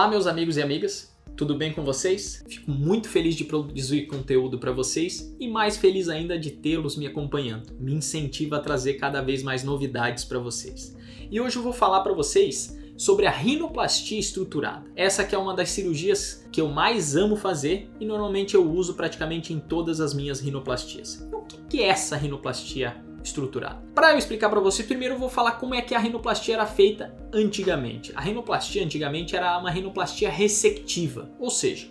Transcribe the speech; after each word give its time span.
Olá, 0.00 0.08
meus 0.08 0.26
amigos 0.26 0.56
e 0.56 0.62
amigas, 0.62 1.14
tudo 1.36 1.54
bem 1.54 1.74
com 1.74 1.84
vocês? 1.84 2.42
Fico 2.48 2.70
muito 2.70 3.06
feliz 3.06 3.34
de 3.34 3.44
produzir 3.44 4.06
conteúdo 4.06 4.58
para 4.58 4.72
vocês 4.72 5.36
e 5.38 5.46
mais 5.46 5.76
feliz 5.76 6.08
ainda 6.08 6.38
de 6.38 6.52
tê-los 6.52 6.96
me 6.96 7.06
acompanhando. 7.06 7.74
Me 7.78 7.92
incentiva 7.92 8.56
a 8.56 8.60
trazer 8.60 8.94
cada 8.94 9.20
vez 9.20 9.42
mais 9.42 9.62
novidades 9.62 10.24
para 10.24 10.38
vocês. 10.38 10.96
E 11.30 11.38
hoje 11.38 11.56
eu 11.56 11.62
vou 11.62 11.74
falar 11.74 12.00
para 12.00 12.14
vocês 12.14 12.78
sobre 12.96 13.26
a 13.26 13.30
rinoplastia 13.30 14.18
estruturada. 14.18 14.90
Essa 14.96 15.22
que 15.22 15.34
é 15.34 15.38
uma 15.38 15.54
das 15.54 15.68
cirurgias 15.68 16.48
que 16.50 16.62
eu 16.62 16.68
mais 16.68 17.14
amo 17.14 17.36
fazer 17.36 17.90
e 18.00 18.06
normalmente 18.06 18.54
eu 18.54 18.66
uso 18.66 18.94
praticamente 18.94 19.52
em 19.52 19.60
todas 19.60 20.00
as 20.00 20.14
minhas 20.14 20.40
rinoplastias. 20.40 21.28
O 21.30 21.42
que 21.68 21.82
é 21.82 21.88
essa 21.88 22.16
rinoplastia 22.16 22.96
estruturada? 23.22 23.82
Para 23.94 24.12
eu 24.12 24.18
explicar 24.18 24.48
para 24.48 24.60
você, 24.60 24.82
primeiro 24.82 25.14
eu 25.14 25.18
vou 25.18 25.28
falar 25.28 25.52
como 25.52 25.74
é 25.74 25.82
que 25.82 25.94
a 25.94 25.98
rinoplastia 25.98 26.54
era 26.54 26.66
feita 26.66 27.14
antigamente. 27.32 28.12
A 28.14 28.20
rinoplastia 28.20 28.84
antigamente 28.84 29.36
era 29.36 29.58
uma 29.58 29.70
rinoplastia 29.70 30.30
ressectiva, 30.30 31.30
ou 31.38 31.50
seja, 31.50 31.88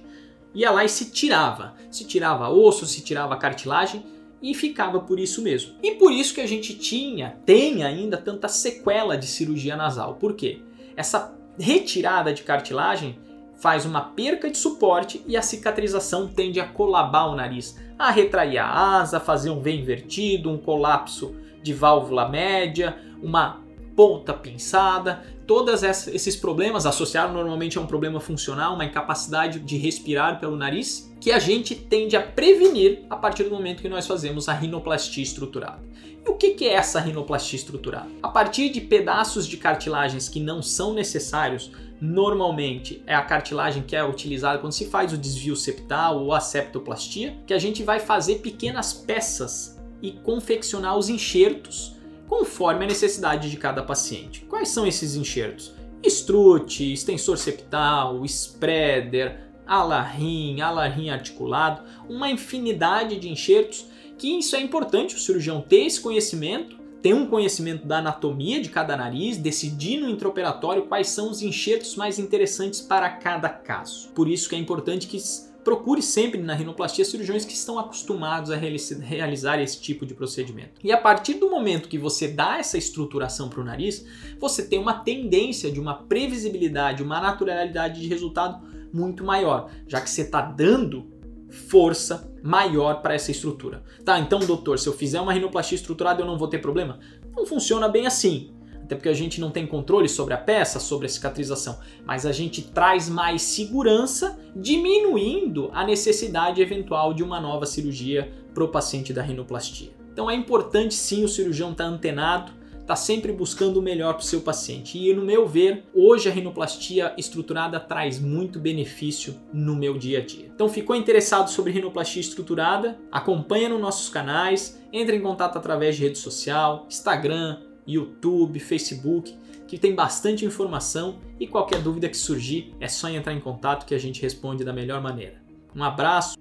ia 0.54 0.72
lá 0.72 0.84
e 0.84 0.90
se 0.90 1.12
tirava, 1.12 1.76
se 1.92 2.06
tirava 2.06 2.50
osso, 2.50 2.86
se 2.86 3.02
tirava 3.02 3.38
cartilagem 3.38 4.04
e 4.42 4.54
ficava 4.54 5.00
por 5.00 5.20
isso 5.20 5.42
mesmo. 5.42 5.76
E 5.84 5.92
por 5.92 6.12
isso 6.12 6.34
que 6.34 6.42
a 6.42 6.48
gente 6.48 6.74
tinha, 6.78 7.38
tem 7.46 7.84
ainda 7.84 8.18
tanta 8.18 8.48
sequela 8.48 9.18
de 9.18 9.28
cirurgia 9.28 9.76
nasal. 9.76 10.16
Por 10.16 10.34
quê? 10.34 10.62
Essa 10.96 11.38
retirada 11.58 12.34
de 12.34 12.44
cartilagem 12.44 13.20
faz 13.60 13.86
uma 13.86 14.02
perca 14.02 14.50
de 14.50 14.58
suporte 14.58 15.24
e 15.28 15.36
a 15.36 15.42
cicatrização 15.42 16.28
tende 16.28 16.60
a 16.60 16.68
colabar 16.68 17.30
o 17.30 17.36
nariz, 17.36 17.78
a 17.98 18.10
retrair 18.10 18.58
a 18.58 19.00
asa, 19.00 19.20
fazer 19.20 19.50
um 19.50 19.62
V 19.62 19.72
invertido, 19.72 20.50
um 20.50 20.58
colapso 20.58 21.36
de 21.62 21.74
válvula 21.74 22.28
média, 22.28 22.98
uma 23.22 23.62
ponta 24.00 24.34
pinçada, 24.34 25.22
todos 25.46 25.84
esses 25.84 26.34
problemas 26.34 26.86
associados 26.86 27.36
normalmente 27.36 27.78
a 27.78 27.82
um 27.82 27.86
problema 27.86 28.22
funcional, 28.22 28.76
uma 28.76 28.86
incapacidade 28.86 29.60
de 29.60 29.76
respirar 29.76 30.40
pelo 30.40 30.56
nariz, 30.56 31.14
que 31.20 31.34
a 31.34 31.38
gente 31.38 31.76
tende 31.76 32.16
a 32.16 32.22
prevenir 32.22 33.02
a 33.10 33.18
partir 33.18 33.44
do 33.44 33.50
momento 33.50 33.82
que 33.82 33.90
nós 33.90 34.08
fazemos 34.08 34.48
a 34.48 34.54
rinoplastia 34.54 35.22
estruturada. 35.22 35.82
E 36.26 36.30
o 36.30 36.36
que 36.36 36.64
é 36.64 36.76
essa 36.76 36.98
rinoplastia 37.02 37.58
estruturada? 37.58 38.08
A 38.24 38.30
partir 38.30 38.70
de 38.70 38.80
pedaços 38.80 39.46
de 39.46 39.58
cartilagens 39.58 40.30
que 40.30 40.40
não 40.40 40.62
são 40.62 40.94
necessários, 40.94 41.70
normalmente 42.00 43.04
é 43.06 43.14
a 43.14 43.22
cartilagem 43.22 43.84
que 43.84 43.98
é 43.98 44.04
utilizada 44.06 44.60
quando 44.60 44.72
se 44.72 44.86
faz 44.86 45.12
o 45.12 45.18
desvio 45.18 45.58
septal 45.58 46.24
ou 46.24 46.34
a 46.34 46.40
septoplastia, 46.40 47.36
que 47.46 47.54
a 47.54 47.60
gente 47.60 47.84
vai 47.84 48.00
fazer 48.00 48.36
pequenas 48.36 48.94
peças 48.94 49.78
e 50.02 50.14
confeccionar 50.14 50.98
os 50.98 51.10
enxertos 51.10 51.99
conforme 52.30 52.86
a 52.86 52.88
necessidade 52.88 53.50
de 53.50 53.58
cada 53.58 53.82
paciente. 53.82 54.46
Quais 54.48 54.70
são 54.70 54.86
esses 54.86 55.16
enxertos? 55.16 55.74
Strut, 56.04 56.94
extensor 56.94 57.38
septal, 57.38 58.24
spreader, 58.24 59.50
alarrim, 59.66 60.62
alarrim 60.62 61.10
articulado, 61.10 61.82
uma 62.08 62.30
infinidade 62.30 63.20
de 63.20 63.30
enxertos 63.30 63.88
que 64.18 64.38
isso 64.38 64.56
é 64.56 64.62
importante 64.62 65.16
o 65.16 65.20
cirurgião 65.20 65.62
ter 65.62 65.86
esse 65.86 66.00
conhecimento, 66.00 66.78
ter 67.02 67.14
um 67.14 67.26
conhecimento 67.26 67.88
da 67.88 68.00
anatomia 68.00 68.62
de 68.62 68.70
cada 68.70 68.96
nariz, 68.96 69.38
decidir 69.38 70.00
no 70.00 70.10
intraoperatório 70.10 70.86
quais 70.86 71.08
são 71.08 71.32
os 71.32 71.42
enxertos 71.42 71.96
mais 71.96 72.20
interessantes 72.20 72.82
para 72.82 73.10
cada 73.10 73.50
caso. 73.50 74.10
Por 74.10 74.28
isso 74.28 74.50
que 74.50 74.56
é 74.56 74.60
importante 74.60 75.08
que 75.08 75.18
procure 75.64 76.02
sempre 76.02 76.42
na 76.42 76.54
rinoplastia 76.54 77.04
cirurgiões 77.06 77.46
que 77.46 77.54
estão 77.54 77.78
acostumados 77.78 78.52
a 78.52 78.56
realizar 78.56 79.62
esse 79.62 79.80
tipo 79.80 80.06
de 80.06 80.14
procedimento. 80.14 80.80
E 80.84 80.92
a 80.92 80.98
partir 80.98 81.36
do 81.36 81.50
momento 81.50 81.90
que 81.90 81.98
você 81.98 82.28
dá 82.28 82.58
essa 82.58 82.78
estruturação 82.78 83.50
para 83.50 83.62
o 83.62 83.64
nariz, 83.64 84.06
você 84.40 84.66
tem 84.66 84.80
uma 84.80 84.94
tendência 84.94 85.72
de 85.72 85.80
uma 85.80 85.94
previsibilidade, 85.94 87.04
uma 87.04 87.20
naturalidade 87.20 88.02
de 88.02 88.08
resultado 88.08 88.68
muito 88.92 89.24
maior, 89.24 89.70
já 89.88 90.02
que 90.02 90.10
você 90.10 90.22
está 90.22 90.42
dando 90.42 91.08
força 91.50 92.32
maior 92.44 93.02
para 93.02 93.14
essa 93.14 93.32
estrutura. 93.32 93.84
Tá, 94.06 94.20
então, 94.20 94.40
doutor, 94.40 94.80
se 94.80 94.88
eu 94.88 94.94
fizer 94.94 95.20
uma 95.20 95.34
rinoplastia 95.34 95.76
estruturada 95.76 96.22
eu 96.22 96.26
não 96.26 96.38
vou 96.38 96.48
ter 96.48 96.60
problema? 96.60 97.00
Não 97.36 97.46
funciona 97.46 97.88
bem 97.88 98.08
assim. 98.08 98.52
Até 98.90 98.96
porque 98.96 99.10
a 99.10 99.14
gente 99.14 99.40
não 99.40 99.52
tem 99.52 99.68
controle 99.68 100.10
sobre 100.10 100.34
a 100.34 100.38
peça, 100.38 100.80
sobre 100.80 101.06
a 101.06 101.10
cicatrização, 101.10 101.78
mas 102.04 102.26
a 102.26 102.32
gente 102.32 102.64
traz 102.64 103.08
mais 103.08 103.44
segurança, 103.44 104.40
diminuindo 104.56 105.70
a 105.74 105.86
necessidade 105.86 106.60
eventual 106.60 107.14
de 107.14 107.22
uma 107.22 107.40
nova 107.40 107.68
cirurgia 107.68 108.34
para 108.52 108.64
o 108.64 108.68
paciente 108.68 109.14
da 109.14 109.22
rinoplastia. 109.22 109.92
Então 110.12 110.28
é 110.28 110.34
importante 110.34 110.96
sim 110.96 111.24
o 111.24 111.28
cirurgião 111.28 111.70
estar 111.70 111.84
tá 111.84 111.90
antenado 111.92 112.52
está 112.82 112.96
sempre 112.96 113.32
buscando 113.32 113.78
o 113.78 113.84
melhor 113.84 114.14
para 114.14 114.24
o 114.24 114.26
seu 114.26 114.42
paciente. 114.42 114.98
E 114.98 115.14
no 115.14 115.22
meu 115.22 115.48
ver, 115.48 115.84
hoje 115.94 116.28
a 116.28 116.32
rinoplastia 116.32 117.14
estruturada 117.20 117.80
traz 117.80 118.20
muito 118.20 118.60
benefício 118.60 119.36
no 119.54 119.76
meu 119.76 119.96
dia 119.96 120.18
a 120.18 120.26
dia. 120.26 120.48
Então 120.48 120.68
ficou 120.68 120.96
interessado 120.96 121.52
sobre 121.52 121.72
rinoplastia 121.72 122.22
estruturada? 122.22 123.00
Acompanha 123.12 123.70
nos 123.70 123.80
nossos 123.80 124.10
canais, 124.10 124.82
entre 124.92 125.16
em 125.16 125.22
contato 125.22 125.56
através 125.56 125.98
de 125.98 126.02
rede 126.02 126.18
social, 126.18 126.88
Instagram, 126.90 127.60
YouTube, 127.92 128.60
Facebook, 128.60 129.36
que 129.68 129.78
tem 129.78 129.94
bastante 129.94 130.46
informação 130.46 131.20
e 131.40 131.48
qualquer 131.48 131.82
dúvida 131.82 132.10
que 132.10 132.18
surgir 132.18 132.74
é 132.80 132.88
só 132.88 133.10
entrar 133.10 133.34
em 133.34 133.40
contato 133.40 133.86
que 133.86 133.96
a 133.96 134.00
gente 134.00 134.22
responde 134.22 134.64
da 134.64 134.74
melhor 134.74 135.02
maneira. 135.02 135.42
Um 135.76 135.84
abraço 135.84 136.38